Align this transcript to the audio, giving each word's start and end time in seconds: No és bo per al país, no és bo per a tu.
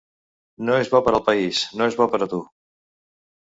No 0.69 0.77
és 0.83 0.89
bo 0.93 1.01
per 1.07 1.13
al 1.17 1.21
país, 1.27 1.59
no 1.83 1.91
és 1.91 1.99
bo 2.01 2.09
per 2.15 2.23
a 2.29 2.31
tu. 2.33 2.41